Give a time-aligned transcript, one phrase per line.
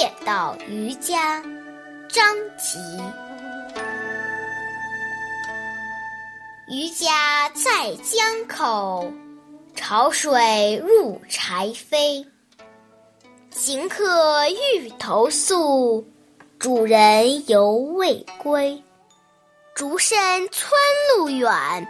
[0.00, 1.42] 夜到渔家，
[2.08, 2.78] 张籍。
[6.70, 9.12] 渔家在江口，
[9.74, 12.26] 潮水入柴扉。
[13.50, 16.02] 行客欲投宿，
[16.58, 18.82] 主人犹未归。
[19.74, 20.16] 竹深
[20.48, 20.72] 村
[21.14, 21.86] 路远，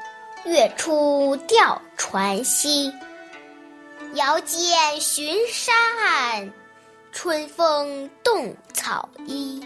[0.47, 2.93] 月出钓船稀。
[4.15, 5.73] 遥见寻沙
[6.05, 6.53] 岸，
[7.23, 9.61] 春风动草衣。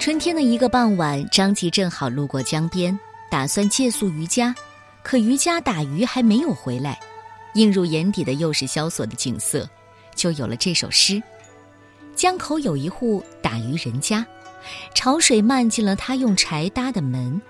[0.00, 2.98] 春天的一个傍晚，张吉正好路过江边，
[3.30, 4.52] 打算借宿渔家。
[5.04, 6.98] 可渔家打鱼还没有回来，
[7.54, 9.70] 映入眼底的又是萧索的景色，
[10.16, 11.22] 就有了这首诗。
[12.16, 14.26] 江口有一户打鱼人家，
[14.96, 17.40] 潮水漫进了他用柴搭的门。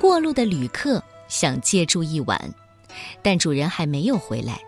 [0.00, 1.02] 过路的旅客
[1.32, 2.54] 想借住一晚，
[3.22, 4.60] 但主人还没有回来。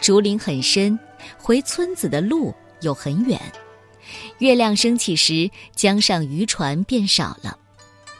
[0.00, 0.96] 竹林很深，
[1.36, 3.40] 回村子的路又很远。
[4.38, 7.58] 月亮升起时，江上渔船变少了，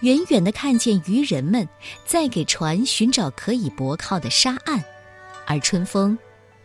[0.01, 1.67] 远远的看见渔人们
[2.05, 4.83] 在给船寻找可以泊靠的沙岸，
[5.47, 6.19] 而春风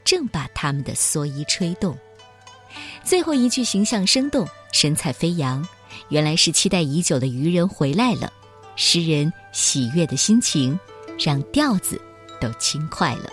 [0.03, 1.95] 正把他们的蓑衣吹动。
[3.03, 5.63] 最后一句形象生动，神采飞扬，
[6.09, 8.33] 原来是期待已久的渔人回来了。
[8.75, 10.77] 诗人喜悦的心情，
[11.23, 12.01] 让调子
[12.37, 13.29] 都轻快了。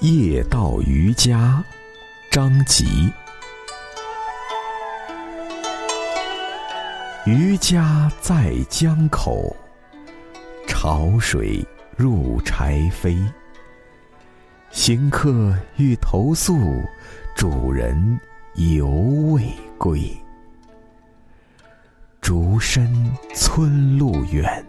[0.00, 1.64] 夜到渔家，
[2.30, 3.10] 张籍。
[7.24, 9.54] 渔家在江口，
[10.66, 11.64] 潮水
[11.96, 13.16] 入柴扉。
[14.72, 16.82] 行客欲投宿，
[17.36, 18.18] 主人
[18.54, 19.44] 犹未
[19.78, 20.00] 归。
[22.20, 22.92] 竹深
[23.32, 24.66] 村路远，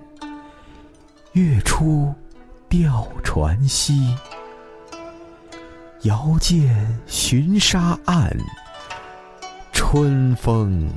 [1.32, 2.14] 月出
[2.70, 4.16] 钓船西。
[6.04, 8.32] 遥见寻沙岸，
[9.72, 10.88] 春风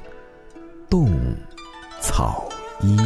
[0.89, 1.11] 动
[2.01, 2.49] 草
[2.83, 2.97] 衣。